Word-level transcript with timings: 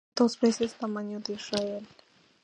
Tiene 0.01 0.13
dos 0.15 0.39
veces 0.39 0.61
el 0.73 0.79
tamaño 0.79 1.19
de 1.19 1.33
Israel. 1.33 1.87